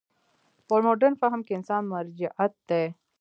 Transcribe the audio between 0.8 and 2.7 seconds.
مډرن فهم کې انسان مرجعیت